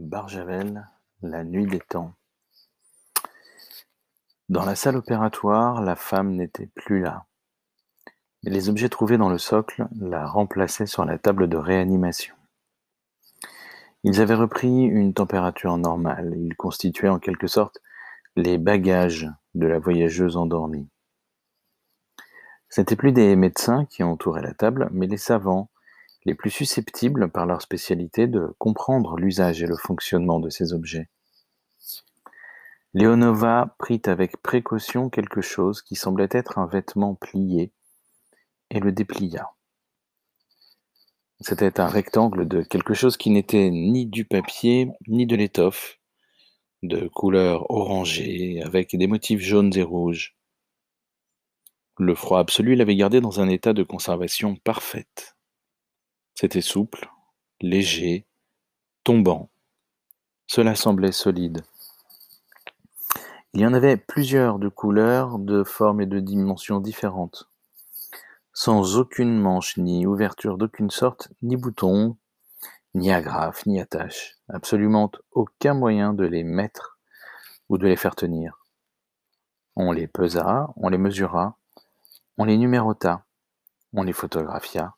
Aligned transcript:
Barjavel, 0.00 0.88
la 1.22 1.42
nuit 1.42 1.66
des 1.66 1.80
temps. 1.80 2.14
Dans 4.48 4.64
la 4.64 4.76
salle 4.76 4.96
opératoire, 4.96 5.82
la 5.82 5.96
femme 5.96 6.36
n'était 6.36 6.70
plus 6.76 7.00
là. 7.00 7.26
Les 8.44 8.68
objets 8.68 8.88
trouvés 8.88 9.18
dans 9.18 9.28
le 9.28 9.38
socle 9.38 9.88
la 10.00 10.24
remplaçaient 10.24 10.86
sur 10.86 11.04
la 11.04 11.18
table 11.18 11.48
de 11.48 11.56
réanimation. 11.56 12.36
Ils 14.04 14.20
avaient 14.20 14.36
repris 14.36 14.84
une 14.84 15.14
température 15.14 15.76
normale. 15.76 16.32
Ils 16.36 16.54
constituaient 16.54 17.08
en 17.08 17.18
quelque 17.18 17.48
sorte 17.48 17.80
les 18.36 18.56
bagages 18.56 19.28
de 19.54 19.66
la 19.66 19.80
voyageuse 19.80 20.36
endormie. 20.36 20.88
Ce 22.68 22.80
n'étaient 22.80 22.94
plus 22.94 23.12
des 23.12 23.34
médecins 23.34 23.84
qui 23.86 24.04
entouraient 24.04 24.42
la 24.42 24.54
table, 24.54 24.88
mais 24.92 25.08
les 25.08 25.16
savants, 25.16 25.70
les 26.28 26.34
plus 26.34 26.50
susceptibles 26.50 27.30
par 27.30 27.46
leur 27.46 27.62
spécialité 27.62 28.26
de 28.26 28.54
comprendre 28.58 29.16
l'usage 29.16 29.62
et 29.62 29.66
le 29.66 29.78
fonctionnement 29.78 30.40
de 30.40 30.50
ces 30.50 30.74
objets. 30.74 31.08
Leonova 32.92 33.74
prit 33.78 34.02
avec 34.04 34.36
précaution 34.42 35.08
quelque 35.08 35.40
chose 35.40 35.80
qui 35.80 35.96
semblait 35.96 36.28
être 36.30 36.58
un 36.58 36.66
vêtement 36.66 37.14
plié 37.14 37.72
et 38.68 38.78
le 38.78 38.92
déplia. 38.92 39.48
C'était 41.40 41.80
un 41.80 41.86
rectangle 41.86 42.46
de 42.46 42.60
quelque 42.60 42.92
chose 42.92 43.16
qui 43.16 43.30
n'était 43.30 43.70
ni 43.70 44.04
du 44.04 44.26
papier 44.26 44.90
ni 45.06 45.24
de 45.24 45.34
l'étoffe, 45.34 45.98
de 46.82 47.08
couleur 47.08 47.70
orangée 47.70 48.60
avec 48.62 48.94
des 48.94 49.06
motifs 49.06 49.40
jaunes 49.40 49.74
et 49.78 49.82
rouges. 49.82 50.36
Le 51.96 52.14
froid 52.14 52.40
absolu 52.40 52.74
l'avait 52.74 52.96
gardé 52.96 53.22
dans 53.22 53.40
un 53.40 53.48
état 53.48 53.72
de 53.72 53.82
conservation 53.82 54.56
parfaite. 54.56 55.37
C'était 56.40 56.60
souple, 56.60 57.10
léger, 57.60 58.24
tombant. 59.02 59.50
Cela 60.46 60.76
semblait 60.76 61.10
solide. 61.10 61.64
Il 63.54 63.60
y 63.60 63.66
en 63.66 63.74
avait 63.74 63.96
plusieurs 63.96 64.60
de 64.60 64.68
couleurs, 64.68 65.40
de 65.40 65.64
formes 65.64 66.00
et 66.00 66.06
de 66.06 66.20
dimensions 66.20 66.78
différentes, 66.78 67.50
sans 68.52 68.98
aucune 68.98 69.36
manche 69.36 69.78
ni 69.78 70.06
ouverture 70.06 70.58
d'aucune 70.58 70.90
sorte, 70.90 71.28
ni 71.42 71.56
bouton, 71.56 72.16
ni 72.94 73.10
agrafe, 73.10 73.66
ni 73.66 73.80
attache, 73.80 74.36
absolument 74.48 75.10
aucun 75.32 75.74
moyen 75.74 76.14
de 76.14 76.24
les 76.24 76.44
mettre 76.44 77.00
ou 77.68 77.78
de 77.78 77.88
les 77.88 77.96
faire 77.96 78.14
tenir. 78.14 78.64
On 79.74 79.90
les 79.90 80.06
pesa, 80.06 80.72
on 80.76 80.88
les 80.88 80.98
mesura, 80.98 81.58
on 82.36 82.44
les 82.44 82.56
numérota, 82.56 83.24
on 83.92 84.04
les 84.04 84.12
photographia, 84.12 84.94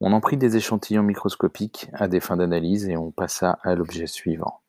on 0.00 0.12
en 0.12 0.20
prit 0.20 0.36
des 0.36 0.56
échantillons 0.56 1.02
microscopiques 1.02 1.90
à 1.92 2.08
des 2.08 2.20
fins 2.20 2.36
d'analyse 2.36 2.88
et 2.88 2.96
on 2.96 3.10
passa 3.10 3.58
à 3.62 3.74
l'objet 3.74 4.06
suivant. 4.06 4.60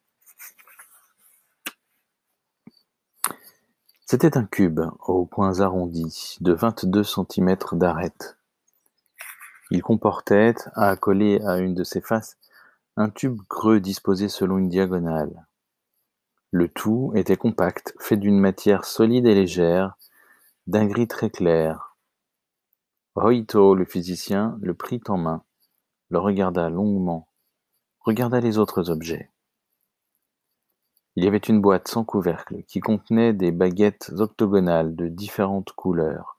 C'était 4.05 4.37
un 4.37 4.43
cube 4.43 4.81
aux 5.07 5.25
points 5.25 5.61
arrondis 5.61 6.35
de 6.41 6.51
vingt-deux 6.51 7.03
centimètres 7.03 7.77
d'arête. 7.77 8.37
Il 9.69 9.81
comportait, 9.81 10.55
accolé 10.75 11.41
à 11.45 11.59
une 11.59 11.75
de 11.75 11.85
ses 11.85 12.01
faces, 12.01 12.37
un 12.97 13.09
tube 13.09 13.39
creux 13.47 13.79
disposé 13.79 14.27
selon 14.27 14.57
une 14.57 14.67
diagonale. 14.67 15.47
Le 16.51 16.67
tout 16.67 17.13
était 17.15 17.37
compact, 17.37 17.95
fait 17.99 18.17
d'une 18.17 18.37
matière 18.37 18.83
solide 18.83 19.25
et 19.25 19.33
légère, 19.33 19.95
d'un 20.67 20.85
gris 20.87 21.07
très 21.07 21.29
clair, 21.29 21.90
Roito, 23.15 23.75
le 23.75 23.83
physicien, 23.83 24.57
le 24.61 24.73
prit 24.73 25.01
en 25.09 25.17
main, 25.17 25.43
le 26.07 26.17
regarda 26.17 26.69
longuement, 26.69 27.27
regarda 27.99 28.39
les 28.39 28.57
autres 28.57 28.89
objets. 28.89 29.29
Il 31.17 31.25
y 31.25 31.27
avait 31.27 31.37
une 31.37 31.59
boîte 31.59 31.89
sans 31.89 32.05
couvercle 32.05 32.63
qui 32.63 32.79
contenait 32.79 33.33
des 33.33 33.51
baguettes 33.51 34.13
octogonales 34.15 34.95
de 34.95 35.09
différentes 35.09 35.73
couleurs. 35.73 36.37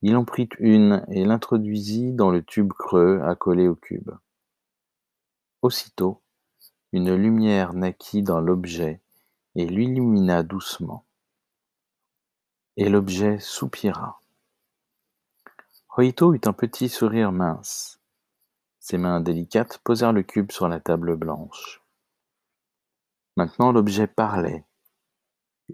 Il 0.00 0.16
en 0.16 0.24
prit 0.24 0.48
une 0.60 1.04
et 1.10 1.26
l'introduisit 1.26 2.14
dans 2.14 2.30
le 2.30 2.42
tube 2.42 2.72
creux 2.72 3.20
accolé 3.22 3.68
au 3.68 3.74
cube. 3.74 4.12
Aussitôt, 5.60 6.22
une 6.92 7.14
lumière 7.14 7.74
naquit 7.74 8.22
dans 8.22 8.40
l'objet 8.40 9.02
et 9.56 9.66
l'illumina 9.66 10.42
doucement. 10.42 11.04
Et 12.78 12.88
l'objet 12.88 13.38
soupira. 13.40 14.21
Roito 15.94 16.32
eut 16.32 16.40
un 16.46 16.54
petit 16.54 16.88
sourire 16.88 17.32
mince. 17.32 18.00
Ses 18.80 18.96
mains 18.96 19.20
délicates 19.20 19.76
posèrent 19.84 20.14
le 20.14 20.22
cube 20.22 20.50
sur 20.50 20.66
la 20.66 20.80
table 20.80 21.16
blanche. 21.16 21.82
Maintenant 23.36 23.72
l'objet 23.72 24.06
parlait. 24.06 24.64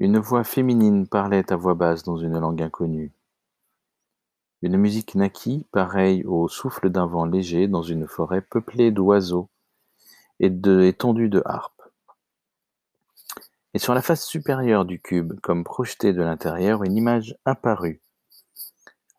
Une 0.00 0.18
voix 0.18 0.42
féminine 0.42 1.06
parlait 1.06 1.52
à 1.52 1.56
voix 1.56 1.74
basse 1.74 2.02
dans 2.02 2.16
une 2.16 2.36
langue 2.36 2.60
inconnue. 2.60 3.12
Une 4.62 4.76
musique 4.76 5.14
naquit, 5.14 5.68
pareille 5.70 6.24
au 6.24 6.48
souffle 6.48 6.90
d'un 6.90 7.06
vent 7.06 7.24
léger 7.24 7.68
dans 7.68 7.82
une 7.82 8.08
forêt 8.08 8.42
peuplée 8.42 8.90
d'oiseaux 8.90 9.48
et 10.40 10.50
d'étendues 10.50 11.28
de 11.28 11.42
harpes. 11.44 11.88
Et 13.72 13.78
sur 13.78 13.94
la 13.94 14.02
face 14.02 14.26
supérieure 14.26 14.84
du 14.84 15.00
cube, 15.00 15.38
comme 15.42 15.62
projetée 15.62 16.12
de 16.12 16.22
l'intérieur, 16.22 16.82
une 16.82 16.96
image 16.96 17.36
apparut, 17.44 18.02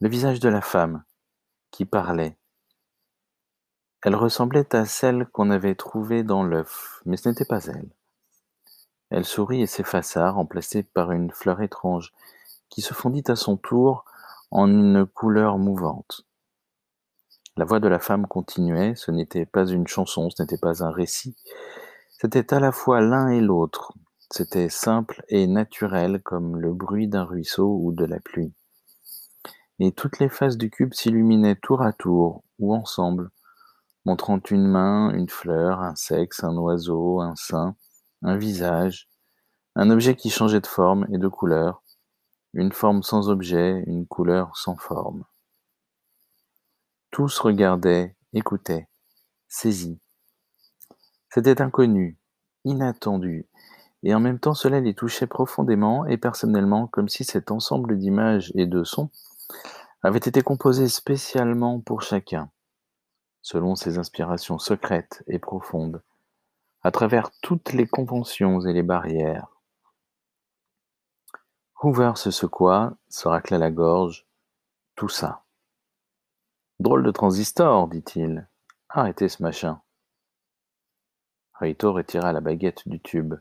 le 0.02 0.08
visage 0.08 0.40
de 0.40 0.48
la 0.48 0.62
femme, 0.62 1.04
qui 1.72 1.84
parlait. 1.84 2.38
Elle 4.02 4.16
ressemblait 4.16 4.74
à 4.74 4.86
celle 4.86 5.26
qu'on 5.26 5.50
avait 5.50 5.76
trouvée 5.76 6.24
dans 6.24 6.42
l'œuf, 6.42 7.02
mais 7.06 7.18
ce 7.18 7.28
n'était 7.28 7.44
pas 7.44 7.66
elle. 7.66 7.90
Elle 9.10 9.26
sourit 9.26 9.62
et 9.62 9.68
s'effaça, 9.68 10.32
remplacée 10.32 10.84
par 10.84 11.12
une 11.12 11.32
fleur 11.32 11.62
étrange, 11.62 12.14
qui 12.70 12.82
se 12.82 12.94
fondit 12.94 13.26
à 13.28 13.36
son 13.36 13.58
tour 13.58 14.06
en 14.52 14.70
une 14.70 15.06
couleur 15.06 15.58
mouvante. 15.58 16.26
La 17.58 17.66
voix 17.66 17.82
de 17.82 17.90
la 17.90 18.00
femme 18.00 18.26
continuait, 18.26 18.96
ce 18.96 19.12
n'était 19.12 19.46
pas 19.46 19.66
une 19.66 19.88
chanson, 19.88 20.30
ce 20.30 20.42
n'était 20.42 20.58
pas 20.58 20.82
un 20.82 20.92
récit, 20.92 21.36
c'était 22.10 22.54
à 22.54 22.62
la 22.62 22.72
fois 22.72 23.02
l'un 23.02 23.28
et 23.28 23.42
l'autre, 23.42 23.92
c'était 24.32 24.70
simple 24.70 25.26
et 25.28 25.46
naturel 25.46 26.22
comme 26.22 26.56
le 26.56 26.74
bruit 26.74 27.10
d'un 27.10 27.26
ruisseau 27.26 27.78
ou 27.84 27.92
de 27.92 28.06
la 28.06 28.22
pluie 28.22 28.54
et 29.80 29.92
toutes 29.92 30.20
les 30.20 30.30
faces 30.30 30.58
du 30.58 30.70
cube 30.70 30.94
s'illuminaient 30.94 31.56
tour 31.56 31.82
à 31.82 31.94
tour, 31.94 32.44
ou 32.60 32.74
ensemble, 32.74 33.30
montrant 34.06 34.40
une 34.52 34.68
main, 34.68 35.12
une 35.12 35.30
fleur, 35.30 35.82
un 35.82 35.96
sexe, 35.96 36.44
un 36.44 36.56
oiseau, 36.58 37.22
un 37.22 37.36
sein, 37.36 37.76
un 38.22 38.36
visage, 38.36 39.10
un 39.76 39.90
objet 39.90 40.16
qui 40.16 40.30
changeait 40.30 40.60
de 40.60 40.68
forme 40.68 41.08
et 41.14 41.18
de 41.18 41.28
couleur, 41.28 41.84
une 42.54 42.72
forme 42.72 43.04
sans 43.04 43.30
objet, 43.30 43.84
une 43.88 44.06
couleur 44.06 44.56
sans 44.58 44.76
forme. 44.76 45.24
Tous 47.12 47.40
regardaient, 47.40 48.16
écoutaient, 48.34 48.88
saisis. 49.48 50.00
C'était 51.30 51.62
inconnu, 51.62 52.18
inattendu, 52.66 53.48
et 54.04 54.14
en 54.14 54.20
même 54.20 54.40
temps 54.40 54.54
cela 54.54 54.80
les 54.80 54.94
touchait 54.94 55.28
profondément 55.28 56.06
et 56.06 56.18
personnellement 56.18 56.88
comme 56.88 57.08
si 57.08 57.24
cet 57.24 57.52
ensemble 57.52 57.98
d'images 57.98 58.52
et 58.56 58.66
de 58.66 58.84
sons 58.84 59.10
avait 60.02 60.18
été 60.18 60.42
composé 60.42 60.88
spécialement 60.88 61.80
pour 61.80 62.02
chacun, 62.02 62.50
selon 63.42 63.76
ses 63.76 63.98
inspirations 63.98 64.60
secrètes 64.60 65.24
et 65.28 65.40
profondes, 65.40 66.02
à 66.82 66.92
travers 66.92 67.32
toutes 67.42 67.74
les 67.74 67.88
conventions 67.88 68.62
et 68.62 68.74
les 68.74 68.84
barrières. 68.84 69.48
Hoover 71.82 72.14
se 72.16 72.32
secoua, 72.32 72.98
se 73.10 73.28
racla 73.28 73.58
la 73.58 73.72
gorge, 73.72 74.26
tout 74.96 75.10
ça. 75.10 75.44
Drôle 76.80 77.04
de 77.04 77.12
transistor, 77.12 77.88
dit-il. 77.88 78.48
Arrêtez 78.90 79.30
ce 79.30 79.44
machin. 79.44 79.82
Raito 81.54 81.92
retira 81.92 82.32
la 82.32 82.42
baguette 82.42 82.88
du 82.88 83.00
tube. 83.00 83.36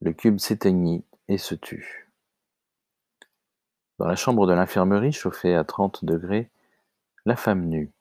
Le 0.00 0.12
cube 0.12 0.38
s'éteignit 0.38 1.04
et 1.28 1.38
se 1.38 1.54
tut. 1.54 2.05
Dans 3.98 4.06
la 4.06 4.16
chambre 4.16 4.46
de 4.46 4.52
l'infirmerie, 4.52 5.12
chauffée 5.12 5.54
à 5.54 5.64
trente 5.64 6.04
degrés, 6.04 6.50
la 7.24 7.36
femme 7.36 7.66
nue. 7.66 7.92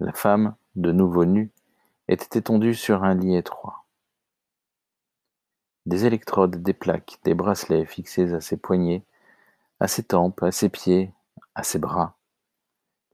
La 0.00 0.12
femme, 0.12 0.54
de 0.76 0.92
nouveau 0.92 1.24
nue, 1.24 1.50
était 2.08 2.38
étendue 2.38 2.74
sur 2.74 3.04
un 3.04 3.14
lit 3.14 3.36
étroit. 3.36 3.84
Des 5.86 6.04
électrodes, 6.04 6.62
des 6.62 6.74
plaques, 6.74 7.18
des 7.24 7.34
bracelets 7.34 7.86
fixés 7.86 8.32
à 8.34 8.40
ses 8.40 8.56
poignets, 8.56 9.04
à 9.80 9.88
ses 9.88 10.02
tempes, 10.02 10.42
à 10.42 10.52
ses 10.52 10.68
pieds, 10.68 11.12
à 11.54 11.62
ses 11.62 11.78
bras, 11.78 12.16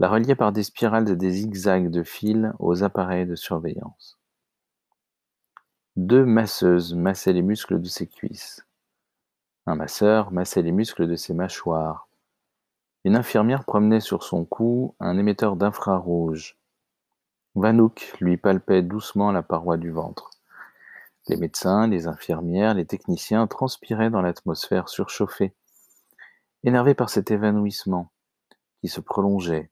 la 0.00 0.08
reliaient 0.08 0.34
par 0.34 0.50
des 0.50 0.62
spirales 0.62 1.10
et 1.10 1.16
des 1.16 1.30
zigzags 1.30 1.90
de 1.90 2.02
fils 2.02 2.52
aux 2.58 2.82
appareils 2.82 3.26
de 3.26 3.34
surveillance. 3.34 4.18
Deux 5.96 6.24
masseuses 6.24 6.94
massaient 6.94 7.34
les 7.34 7.42
muscles 7.42 7.80
de 7.80 7.88
ses 7.88 8.06
cuisses. 8.06 8.66
Un 9.66 9.74
masseur 9.74 10.32
massait 10.32 10.62
les 10.62 10.72
muscles 10.72 11.06
de 11.06 11.16
ses 11.16 11.34
mâchoires. 11.34 12.08
Une 13.04 13.16
infirmière 13.16 13.64
promenait 13.64 14.00
sur 14.00 14.22
son 14.22 14.44
cou 14.44 14.94
un 15.00 15.18
émetteur 15.18 15.56
d'infrarouge. 15.56 16.58
Vanouk 17.54 18.14
lui 18.20 18.36
palpait 18.36 18.82
doucement 18.82 19.32
la 19.32 19.42
paroi 19.42 19.76
du 19.76 19.90
ventre. 19.90 20.30
Les 21.28 21.36
médecins, 21.36 21.86
les 21.86 22.06
infirmières, 22.06 22.74
les 22.74 22.86
techniciens 22.86 23.46
transpiraient 23.46 24.10
dans 24.10 24.22
l'atmosphère 24.22 24.88
surchauffée, 24.88 25.54
énervés 26.64 26.94
par 26.94 27.10
cet 27.10 27.30
évanouissement 27.30 28.10
qui 28.80 28.88
se 28.88 29.00
prolongeait, 29.00 29.70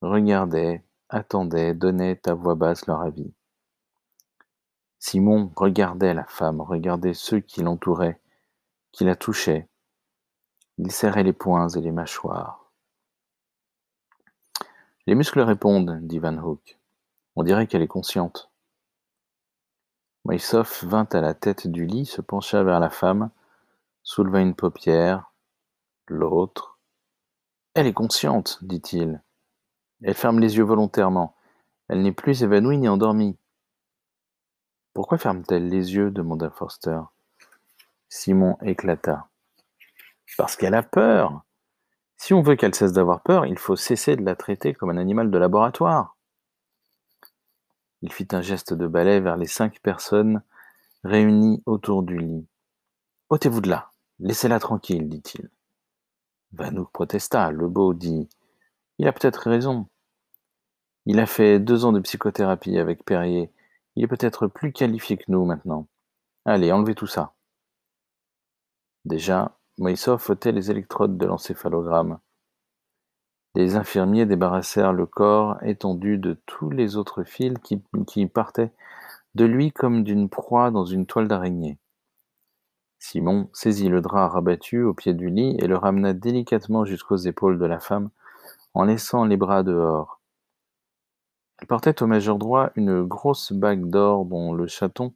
regardaient, 0.00 0.84
attendaient, 1.08 1.74
donnaient 1.74 2.20
à 2.26 2.34
voix 2.34 2.54
basse 2.54 2.86
leur 2.86 3.02
avis. 3.02 3.32
Simon 4.98 5.52
regardait 5.56 6.14
la 6.14 6.24
femme, 6.24 6.60
regardait 6.60 7.14
ceux 7.14 7.40
qui 7.40 7.62
l'entouraient, 7.62 8.20
qui 8.94 9.04
la 9.04 9.16
touchaient. 9.16 9.68
Il 10.78 10.92
serrait 10.92 11.24
les 11.24 11.32
poings 11.32 11.68
et 11.68 11.80
les 11.80 11.90
mâchoires. 11.90 12.72
Les 15.06 15.16
muscles 15.16 15.40
répondent, 15.40 15.98
dit 16.02 16.20
Van 16.20 16.38
Hook. 16.38 16.78
On 17.34 17.42
dirait 17.42 17.66
qu'elle 17.66 17.82
est 17.82 17.88
consciente. 17.88 18.52
Moïsov 20.24 20.84
vint 20.84 21.08
à 21.12 21.20
la 21.20 21.34
tête 21.34 21.66
du 21.66 21.86
lit, 21.86 22.06
se 22.06 22.20
pencha 22.20 22.62
vers 22.62 22.78
la 22.78 22.88
femme, 22.88 23.30
souleva 24.04 24.40
une 24.40 24.54
paupière, 24.54 25.32
l'autre. 26.06 26.78
Elle 27.74 27.88
est 27.88 27.92
consciente, 27.92 28.60
dit-il. 28.62 29.22
Elle 30.02 30.14
ferme 30.14 30.38
les 30.38 30.56
yeux 30.56 30.62
volontairement. 30.62 31.34
Elle 31.88 32.02
n'est 32.02 32.12
plus 32.12 32.44
évanouie 32.44 32.78
ni 32.78 32.88
endormie. 32.88 33.36
Pourquoi 34.92 35.18
ferme-t-elle 35.18 35.68
les 35.68 35.94
yeux 35.94 36.12
demanda 36.12 36.48
Forster. 36.50 37.00
Simon 38.14 38.56
éclata. 38.62 39.28
Parce 40.38 40.54
qu'elle 40.54 40.76
a 40.76 40.84
peur. 40.84 41.44
Si 42.16 42.32
on 42.32 42.42
veut 42.42 42.54
qu'elle 42.54 42.74
cesse 42.74 42.92
d'avoir 42.92 43.22
peur, 43.22 43.44
il 43.44 43.58
faut 43.58 43.74
cesser 43.74 44.14
de 44.14 44.24
la 44.24 44.36
traiter 44.36 44.72
comme 44.72 44.90
un 44.90 44.98
animal 44.98 45.32
de 45.32 45.36
laboratoire. 45.36 46.16
Il 48.02 48.12
fit 48.12 48.28
un 48.30 48.40
geste 48.40 48.72
de 48.72 48.86
balai 48.86 49.18
vers 49.18 49.36
les 49.36 49.48
cinq 49.48 49.80
personnes 49.80 50.42
réunies 51.02 51.60
autour 51.66 52.04
du 52.04 52.16
lit. 52.16 52.46
Ôtez-vous 53.30 53.60
de 53.60 53.68
là, 53.68 53.90
laissez-la 54.20 54.60
tranquille, 54.60 55.08
dit-il. 55.08 55.50
Vanouk 56.52 56.92
protesta. 56.92 57.50
Le 57.50 57.66
beau 57.66 57.94
dit 57.94 58.28
Il 58.98 59.08
a 59.08 59.12
peut-être 59.12 59.50
raison. 59.50 59.88
Il 61.04 61.18
a 61.18 61.26
fait 61.26 61.58
deux 61.58 61.84
ans 61.84 61.92
de 61.92 61.98
psychothérapie 61.98 62.78
avec 62.78 63.04
Perrier. 63.04 63.50
Il 63.96 64.04
est 64.04 64.08
peut-être 64.08 64.46
plus 64.46 64.72
qualifié 64.72 65.16
que 65.16 65.24
nous 65.26 65.44
maintenant. 65.44 65.88
Allez, 66.44 66.70
enlevez 66.70 66.94
tout 66.94 67.08
ça. 67.08 67.34
Déjà, 69.04 69.58
Moïsov 69.78 70.24
ôtait 70.30 70.52
les 70.52 70.70
électrodes 70.70 71.18
de 71.18 71.26
l'encéphalogramme. 71.26 72.18
Les 73.54 73.76
infirmiers 73.76 74.26
débarrassèrent 74.26 74.92
le 74.92 75.06
corps 75.06 75.56
étendu 75.62 76.18
de 76.18 76.40
tous 76.46 76.70
les 76.70 76.96
autres 76.96 77.22
fils 77.22 77.54
qui, 78.06 78.26
partaient 78.26 78.72
de 79.34 79.44
lui 79.44 79.72
comme 79.72 80.04
d'une 80.04 80.28
proie 80.28 80.70
dans 80.70 80.84
une 80.84 81.06
toile 81.06 81.28
d'araignée. 81.28 81.78
Simon 82.98 83.50
saisit 83.52 83.88
le 83.88 84.00
drap 84.00 84.28
rabattu 84.28 84.82
au 84.82 84.94
pied 84.94 85.12
du 85.12 85.28
lit 85.28 85.56
et 85.58 85.66
le 85.66 85.76
ramena 85.76 86.14
délicatement 86.14 86.84
jusqu'aux 86.84 87.16
épaules 87.16 87.58
de 87.58 87.66
la 87.66 87.78
femme 87.78 88.10
en 88.72 88.84
laissant 88.84 89.24
les 89.24 89.36
bras 89.36 89.62
dehors. 89.62 90.20
Elle 91.60 91.68
portait 91.68 92.02
au 92.02 92.06
majeur 92.06 92.38
droit 92.38 92.70
une 92.74 93.04
grosse 93.04 93.52
bague 93.52 93.88
d'or 93.88 94.24
dont 94.24 94.52
le 94.52 94.66
chaton 94.66 95.14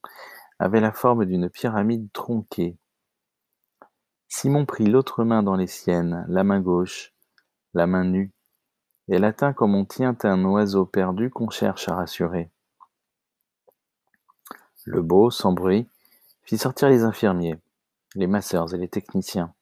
avait 0.58 0.80
la 0.80 0.92
forme 0.92 1.24
d'une 1.24 1.48
pyramide 1.48 2.12
tronquée. 2.12 2.76
Simon 4.28 4.66
prit 4.66 4.84
l'autre 4.84 5.24
main 5.24 5.42
dans 5.42 5.56
les 5.56 5.66
siennes, 5.66 6.26
la 6.28 6.44
main 6.44 6.60
gauche, 6.60 7.14
la 7.72 7.86
main 7.86 8.04
nue, 8.04 8.30
et 9.08 9.18
la 9.18 9.32
tint 9.32 9.54
comme 9.54 9.74
on 9.74 9.86
tient 9.86 10.16
un 10.22 10.44
oiseau 10.44 10.84
perdu 10.84 11.30
qu'on 11.30 11.48
cherche 11.48 11.88
à 11.88 11.94
rassurer. 11.94 12.50
Le 14.84 15.02
beau, 15.02 15.30
sans 15.30 15.52
bruit, 15.52 15.88
fit 16.42 16.58
sortir 16.58 16.88
les 16.88 17.04
infirmiers, 17.04 17.58
les 18.14 18.26
masseurs 18.26 18.74
et 18.74 18.78
les 18.78 18.88
techniciens. 18.88 19.54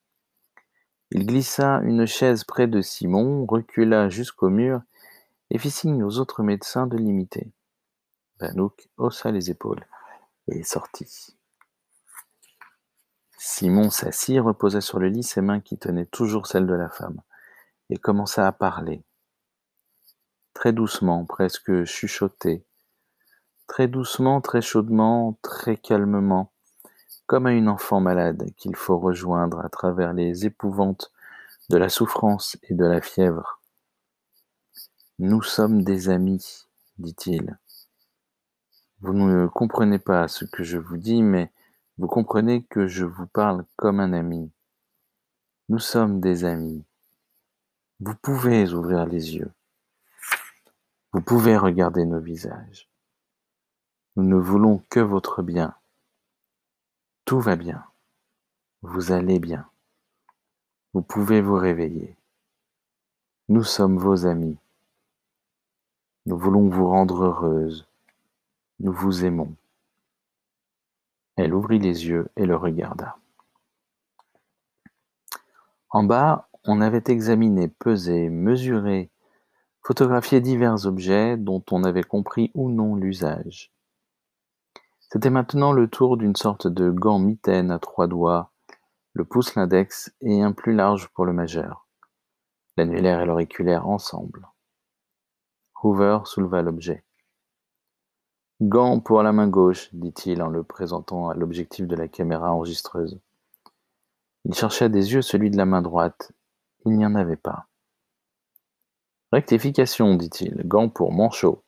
Il 1.12 1.26
glissa 1.26 1.80
une 1.84 2.04
chaise 2.04 2.42
près 2.42 2.66
de 2.66 2.80
Simon, 2.80 3.46
recula 3.46 4.08
jusqu'au 4.08 4.48
mur 4.48 4.82
et 5.50 5.58
fit 5.58 5.70
signe 5.70 6.02
aux 6.02 6.18
autres 6.18 6.42
médecins 6.42 6.88
de 6.88 6.96
l'imiter. 6.96 7.52
Banouk 8.40 8.88
haussa 8.96 9.30
les 9.30 9.50
épaules 9.50 9.86
et 10.48 10.64
sortit. 10.64 11.35
Simon 13.38 13.90
s'assit, 13.90 14.40
reposa 14.40 14.80
sur 14.80 14.98
le 14.98 15.08
lit 15.08 15.22
ses 15.22 15.40
mains 15.40 15.60
qui 15.60 15.76
tenaient 15.76 16.06
toujours 16.06 16.46
celles 16.46 16.66
de 16.66 16.74
la 16.74 16.88
femme, 16.88 17.20
et 17.90 17.96
commença 17.96 18.46
à 18.46 18.52
parler. 18.52 19.02
Très 20.54 20.72
doucement, 20.72 21.24
presque 21.24 21.84
chuchoté, 21.84 22.64
très 23.66 23.88
doucement, 23.88 24.40
très 24.40 24.62
chaudement, 24.62 25.38
très 25.42 25.76
calmement, 25.76 26.50
comme 27.26 27.46
à 27.46 27.52
une 27.52 27.68
enfant 27.68 28.00
malade 28.00 28.50
qu'il 28.56 28.74
faut 28.74 28.98
rejoindre 28.98 29.60
à 29.60 29.68
travers 29.68 30.12
les 30.12 30.46
épouvantes 30.46 31.12
de 31.68 31.76
la 31.76 31.88
souffrance 31.88 32.56
et 32.62 32.74
de 32.74 32.84
la 32.84 33.00
fièvre. 33.00 33.60
Nous 35.18 35.42
sommes 35.42 35.82
des 35.82 36.08
amis, 36.08 36.66
dit-il. 36.98 37.58
Vous 39.00 39.12
ne 39.12 39.46
comprenez 39.46 39.98
pas 39.98 40.28
ce 40.28 40.44
que 40.44 40.62
je 40.62 40.78
vous 40.78 40.96
dis, 40.96 41.22
mais 41.22 41.52
vous 41.98 42.08
comprenez 42.08 42.62
que 42.64 42.86
je 42.86 43.04
vous 43.04 43.26
parle 43.26 43.64
comme 43.76 44.00
un 44.00 44.12
ami. 44.12 44.50
Nous 45.68 45.78
sommes 45.78 46.20
des 46.20 46.44
amis. 46.44 46.84
Vous 48.00 48.14
pouvez 48.14 48.72
ouvrir 48.74 49.06
les 49.06 49.34
yeux. 49.34 49.50
Vous 51.12 51.22
pouvez 51.22 51.56
regarder 51.56 52.04
nos 52.04 52.20
visages. 52.20 52.88
Nous 54.16 54.24
ne 54.24 54.36
voulons 54.36 54.82
que 54.90 55.00
votre 55.00 55.42
bien. 55.42 55.74
Tout 57.24 57.40
va 57.40 57.56
bien. 57.56 57.84
Vous 58.82 59.12
allez 59.12 59.38
bien. 59.38 59.66
Vous 60.92 61.02
pouvez 61.02 61.40
vous 61.40 61.56
réveiller. 61.56 62.16
Nous 63.48 63.64
sommes 63.64 63.96
vos 63.96 64.26
amis. 64.26 64.58
Nous 66.26 66.36
voulons 66.36 66.68
vous 66.68 66.88
rendre 66.88 67.24
heureuse. 67.24 67.86
Nous 68.80 68.92
vous 68.92 69.24
aimons. 69.24 69.54
Elle 71.36 71.54
ouvrit 71.54 71.78
les 71.78 72.06
yeux 72.06 72.28
et 72.36 72.46
le 72.46 72.56
regarda. 72.56 73.16
En 75.90 76.02
bas, 76.02 76.48
on 76.64 76.80
avait 76.80 77.04
examiné, 77.06 77.68
pesé, 77.68 78.28
mesuré, 78.28 79.10
photographié 79.82 80.40
divers 80.40 80.84
objets 80.86 81.36
dont 81.36 81.62
on 81.70 81.84
avait 81.84 82.02
compris 82.02 82.50
ou 82.54 82.70
non 82.70 82.96
l'usage. 82.96 83.72
C'était 84.98 85.30
maintenant 85.30 85.72
le 85.72 85.88
tour 85.88 86.16
d'une 86.16 86.34
sorte 86.34 86.66
de 86.66 86.90
gant 86.90 87.20
mitaine 87.20 87.70
à 87.70 87.78
trois 87.78 88.08
doigts, 88.08 88.50
le 89.12 89.24
pouce 89.24 89.54
l'index 89.54 90.12
et 90.20 90.42
un 90.42 90.52
plus 90.52 90.74
large 90.74 91.08
pour 91.14 91.24
le 91.24 91.32
majeur. 91.32 91.86
L'annulaire 92.76 93.20
et 93.20 93.26
l'auriculaire 93.26 93.88
ensemble. 93.88 94.48
Hoover 95.82 96.18
souleva 96.24 96.60
l'objet. 96.60 97.05
Gant 98.62 99.00
pour 99.00 99.22
la 99.22 99.32
main 99.32 99.48
gauche, 99.48 99.90
dit-il 99.92 100.40
en 100.40 100.48
le 100.48 100.62
présentant 100.62 101.28
à 101.28 101.34
l'objectif 101.34 101.86
de 101.86 101.94
la 101.94 102.08
caméra 102.08 102.54
enregistreuse. 102.54 103.20
Il 104.46 104.54
chercha 104.54 104.88
des 104.88 105.12
yeux 105.12 105.20
celui 105.20 105.50
de 105.50 105.58
la 105.58 105.66
main 105.66 105.82
droite. 105.82 106.32
Il 106.86 106.96
n'y 106.96 107.04
en 107.04 107.16
avait 107.16 107.36
pas. 107.36 107.66
Rectification, 109.30 110.14
dit-il. 110.14 110.66
Gant 110.66 110.88
pour 110.88 111.12
manchot. 111.12 111.62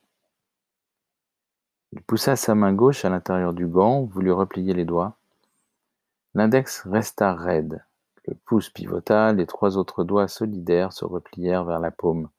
Il 1.93 2.01
poussa 2.01 2.37
sa 2.37 2.55
main 2.55 2.73
gauche 2.73 3.05
à 3.05 3.11
l'intérieur 3.11 3.53
du 3.53 3.67
gant, 3.67 4.05
voulut 4.05 4.33
replier 4.33 4.73
les 4.73 4.87
doigts. 4.87 5.19
L'index 6.33 6.87
resta 6.87 7.35
raide. 7.35 7.85
Le 8.27 8.35
pouce 8.35 8.71
pivota, 8.71 9.35
les 9.35 9.47
trois 9.47 9.77
autres 9.77 10.05
doigts 10.05 10.29
solidaires 10.29 10.95
se 10.95 11.05
replièrent 11.05 11.65
vers 11.65 11.81
la 11.81 11.91
paume. 11.91 12.31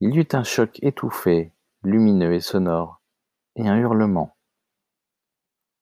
Il 0.00 0.14
y 0.14 0.20
eut 0.20 0.28
un 0.32 0.44
choc 0.44 0.78
étouffé, 0.80 1.52
lumineux 1.82 2.32
et 2.32 2.40
sonore 2.40 2.95
et 3.56 3.66
un 3.66 3.76
hurlement. 3.76 4.36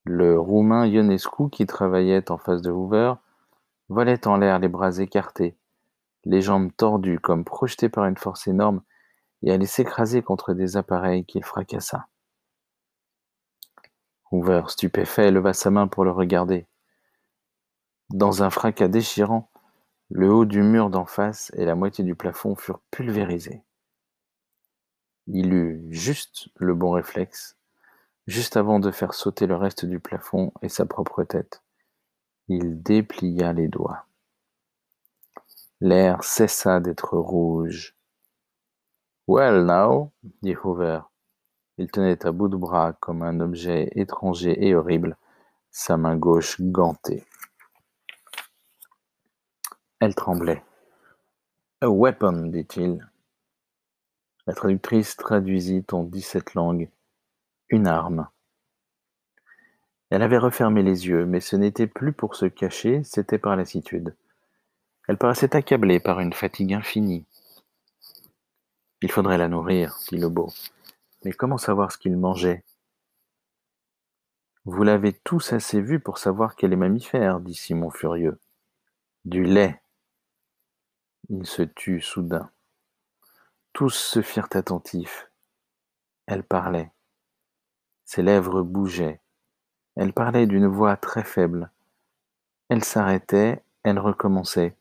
Le 0.04 0.38
Roumain 0.38 0.86
Ionescu, 0.86 1.50
qui 1.50 1.66
travaillait 1.66 2.30
en 2.30 2.38
face 2.38 2.62
de 2.62 2.70
Hoover, 2.70 3.14
volait 3.88 4.26
en 4.26 4.36
l'air 4.36 4.58
les 4.58 4.68
bras 4.68 4.98
écartés, 4.98 5.56
les 6.24 6.40
jambes 6.40 6.70
tordues 6.76 7.18
comme 7.18 7.44
projetées 7.44 7.88
par 7.88 8.06
une 8.06 8.16
force 8.16 8.46
énorme, 8.46 8.82
et 9.42 9.52
allait 9.52 9.66
s'écraser 9.66 10.22
contre 10.22 10.54
des 10.54 10.76
appareils 10.76 11.24
qu'il 11.24 11.44
fracassa. 11.44 12.08
Hoover, 14.30 14.62
stupéfait, 14.68 15.30
leva 15.30 15.52
sa 15.52 15.70
main 15.70 15.86
pour 15.86 16.04
le 16.04 16.10
regarder. 16.10 16.66
Dans 18.10 18.42
un 18.42 18.50
fracas 18.50 18.88
déchirant, 18.88 19.50
le 20.10 20.32
haut 20.32 20.44
du 20.44 20.62
mur 20.62 20.90
d'en 20.90 21.06
face 21.06 21.50
et 21.56 21.64
la 21.64 21.74
moitié 21.74 22.04
du 22.04 22.14
plafond 22.14 22.54
furent 22.54 22.80
pulvérisés. 22.90 23.62
Il 25.26 25.52
eut 25.52 25.86
juste 25.90 26.48
le 26.56 26.74
bon 26.74 26.90
réflexe 26.90 27.56
Juste 28.26 28.56
avant 28.56 28.80
de 28.80 28.90
faire 28.90 29.12
sauter 29.12 29.46
le 29.46 29.56
reste 29.56 29.84
du 29.84 30.00
plafond 30.00 30.52
et 30.62 30.70
sa 30.70 30.86
propre 30.86 31.24
tête, 31.24 31.62
il 32.48 32.82
déplia 32.82 33.52
les 33.52 33.68
doigts. 33.68 34.06
L'air 35.80 36.24
cessa 36.24 36.80
d'être 36.80 37.18
rouge. 37.18 37.94
Well 39.28 39.66
now, 39.66 40.12
dit 40.42 40.54
Hoover, 40.54 41.00
Il 41.76 41.90
tenait 41.90 42.24
à 42.24 42.32
bout 42.32 42.48
de 42.48 42.56
bras, 42.56 42.94
comme 42.94 43.22
un 43.22 43.40
objet 43.40 43.90
étranger 43.92 44.66
et 44.66 44.74
horrible, 44.74 45.18
sa 45.70 45.96
main 45.98 46.16
gauche 46.16 46.60
gantée. 46.60 47.26
Elle 50.00 50.14
tremblait. 50.14 50.62
A 51.82 51.88
weapon, 51.90 52.46
dit-il. 52.46 53.06
La 54.46 54.54
traductrice 54.54 55.16
traduisit 55.16 55.84
en 55.92 56.04
dix-sept 56.04 56.54
langues. 56.54 56.88
Une 57.74 57.88
arme. 57.88 58.28
Elle 60.08 60.22
avait 60.22 60.38
refermé 60.38 60.84
les 60.84 61.08
yeux, 61.08 61.26
mais 61.26 61.40
ce 61.40 61.56
n'était 61.56 61.88
plus 61.88 62.12
pour 62.12 62.36
se 62.36 62.46
cacher, 62.46 63.02
c'était 63.02 63.40
par 63.40 63.56
lassitude. 63.56 64.14
Elle 65.08 65.18
paraissait 65.18 65.56
accablée 65.56 65.98
par 65.98 66.20
une 66.20 66.32
fatigue 66.32 66.72
infinie. 66.72 67.26
Il 69.02 69.10
faudrait 69.10 69.38
la 69.38 69.48
nourrir, 69.48 69.98
dit 70.08 70.18
le 70.18 70.28
beau. 70.28 70.52
Mais 71.24 71.32
comment 71.32 71.58
savoir 71.58 71.90
ce 71.90 71.98
qu'il 71.98 72.16
mangeait? 72.16 72.62
Vous 74.64 74.84
l'avez 74.84 75.12
tous 75.12 75.52
assez 75.52 75.80
vu 75.80 75.98
pour 75.98 76.18
savoir 76.18 76.54
qu'elle 76.54 76.72
est 76.72 76.76
mammifère, 76.76 77.40
dit 77.40 77.56
Simon 77.56 77.90
furieux. 77.90 78.38
Du 79.24 79.42
lait. 79.42 79.82
Il 81.28 81.44
se 81.44 81.62
tut 81.62 82.00
soudain. 82.00 82.52
Tous 83.72 83.90
se 83.90 84.22
firent 84.22 84.50
attentifs. 84.52 85.28
Elle 86.26 86.44
parlait. 86.44 86.93
Ses 88.04 88.22
lèvres 88.22 88.62
bougeaient. 88.62 89.20
Elle 89.96 90.12
parlait 90.12 90.46
d'une 90.46 90.66
voix 90.66 90.96
très 90.96 91.24
faible. 91.24 91.70
Elle 92.68 92.84
s'arrêtait, 92.84 93.62
elle 93.82 93.98
recommençait. 93.98 94.76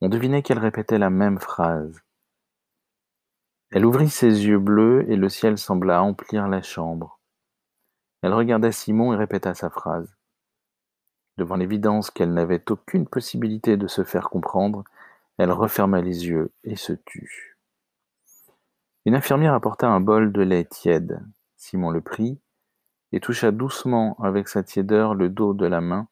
On 0.00 0.08
devinait 0.08 0.42
qu'elle 0.42 0.58
répétait 0.58 0.98
la 0.98 1.10
même 1.10 1.38
phrase. 1.38 2.02
Elle 3.70 3.84
ouvrit 3.84 4.10
ses 4.10 4.46
yeux 4.46 4.58
bleus 4.58 5.04
et 5.10 5.16
le 5.16 5.28
ciel 5.28 5.58
sembla 5.58 6.02
emplir 6.02 6.48
la 6.48 6.62
chambre. 6.62 7.18
Elle 8.22 8.32
regarda 8.32 8.72
Simon 8.72 9.12
et 9.12 9.16
répéta 9.16 9.54
sa 9.54 9.70
phrase. 9.70 10.16
Devant 11.36 11.56
l'évidence 11.56 12.10
qu'elle 12.10 12.32
n'avait 12.32 12.70
aucune 12.70 13.06
possibilité 13.06 13.76
de 13.76 13.86
se 13.86 14.04
faire 14.04 14.30
comprendre, 14.30 14.84
elle 15.38 15.52
referma 15.52 16.00
les 16.00 16.26
yeux 16.26 16.52
et 16.64 16.76
se 16.76 16.92
tut. 16.92 17.58
Une 19.04 19.14
infirmière 19.14 19.54
apporta 19.54 19.86
un 19.88 20.00
bol 20.00 20.32
de 20.32 20.42
lait 20.42 20.64
tiède. 20.64 21.20
Simon 21.56 21.90
le 21.90 22.00
prit 22.00 22.38
et 23.12 23.20
toucha 23.20 23.50
doucement 23.50 24.16
avec 24.20 24.48
sa 24.48 24.62
tiédeur 24.62 25.14
le 25.14 25.28
dos 25.28 25.54
de 25.54 25.66
la 25.66 25.80
main 25.80 26.08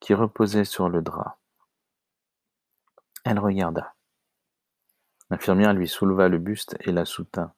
qui 0.00 0.14
reposait 0.14 0.64
sur 0.64 0.88
le 0.88 1.02
drap. 1.02 1.38
Elle 3.24 3.38
regarda. 3.38 3.94
L'infirmière 5.30 5.72
lui 5.72 5.88
souleva 5.88 6.28
le 6.28 6.38
buste 6.38 6.76
et 6.80 6.92
la 6.92 7.04
soutint. 7.04 7.52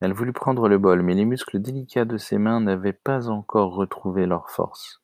Elle 0.00 0.12
voulut 0.12 0.32
prendre 0.32 0.68
le 0.68 0.78
bol, 0.78 1.02
mais 1.02 1.14
les 1.14 1.24
muscles 1.24 1.58
délicats 1.58 2.04
de 2.04 2.16
ses 2.16 2.38
mains 2.38 2.60
n'avaient 2.60 2.92
pas 2.92 3.28
encore 3.28 3.74
retrouvé 3.74 4.26
leur 4.26 4.48
force. 4.50 5.02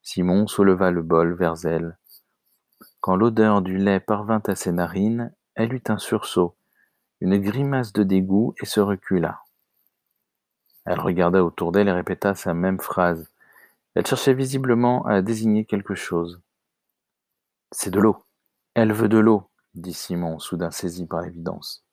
Simon 0.00 0.46
souleva 0.46 0.90
le 0.90 1.02
bol 1.02 1.34
vers 1.34 1.66
elle. 1.66 1.98
Quand 3.00 3.16
l'odeur 3.16 3.60
du 3.60 3.76
lait 3.76 4.00
parvint 4.00 4.42
à 4.46 4.54
ses 4.54 4.72
narines, 4.72 5.34
elle 5.54 5.74
eut 5.74 5.84
un 5.88 5.98
sursaut, 5.98 6.56
une 7.20 7.36
grimace 7.38 7.92
de 7.92 8.02
dégoût 8.02 8.54
et 8.62 8.66
se 8.66 8.80
recula. 8.80 9.42
Elle 10.84 11.00
regarda 11.00 11.44
autour 11.44 11.72
d'elle 11.72 11.88
et 11.88 11.92
répéta 11.92 12.34
sa 12.34 12.54
même 12.54 12.80
phrase. 12.80 13.30
Elle 13.94 14.06
cherchait 14.06 14.34
visiblement 14.34 15.04
à 15.06 15.22
désigner 15.22 15.64
quelque 15.64 15.94
chose. 15.94 16.40
C'est 17.70 17.90
de 17.90 18.00
l'eau. 18.00 18.24
Elle 18.74 18.92
veut 18.92 19.08
de 19.08 19.18
l'eau, 19.18 19.48
dit 19.74 19.92
Simon, 19.92 20.38
soudain 20.38 20.70
saisi 20.70 21.06
par 21.06 21.22
l'évidence. 21.22 21.84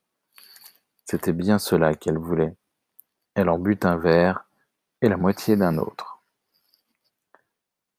C'était 1.06 1.34
bien 1.34 1.60
cela 1.60 1.94
qu'elle 1.96 2.18
voulait. 2.18 2.56
Elle 3.36 3.50
en 3.50 3.60
but 3.60 3.86
un 3.86 3.98
verre 3.98 4.46
et 5.02 5.10
la 5.10 5.18
moitié 5.18 5.56
d'un 5.56 5.78
autre. 5.78 6.22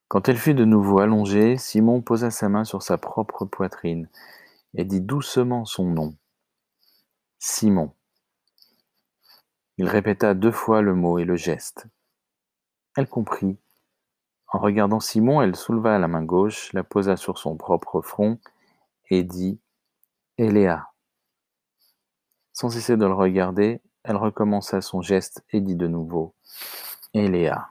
Quand 0.09 0.29
elle 0.29 0.39
fut 0.39 0.55
de 0.55 0.65
nouveau 0.65 0.99
allongée, 0.99 1.57
Simon 1.57 2.03
posa 2.03 2.31
sa 2.31 2.49
main 2.49 2.65
sur 2.65 2.83
sa 2.83 2.99
propre 2.99 3.45
poitrine 3.45 4.09
et 4.75 4.85
dit 4.85 5.01
doucement 5.01 5.65
son 5.65 5.85
nom. 5.85 6.17
Simon. 7.39 7.93
Il 9.81 9.89
répéta 9.89 10.35
deux 10.35 10.51
fois 10.51 10.83
le 10.83 10.95
mot 10.95 11.19
et 11.19 11.25
le 11.25 11.37
geste. 11.37 11.87
Elle 12.99 13.09
comprit. 13.09 13.57
En 14.49 14.59
regardant 14.59 15.01
Simon, 15.01 15.41
elle 15.41 15.57
souleva 15.57 15.99
la 15.99 16.07
main 16.07 16.23
gauche, 16.23 16.71
la 16.75 16.85
posa 16.85 17.17
sur 17.17 17.39
son 17.39 17.57
propre 17.57 18.03
front 18.03 18.39
et 19.09 19.23
dit 19.23 19.59
Eléa. 20.37 20.91
Sans 22.53 22.69
cesser 22.69 22.99
de 22.99 23.07
le 23.07 23.15
regarder, 23.15 23.81
elle 24.03 24.17
recommença 24.17 24.83
son 24.83 25.01
geste 25.01 25.47
et 25.49 25.63
dit 25.63 25.77
de 25.77 25.87
nouveau 25.87 26.35
Eléa. 27.15 27.71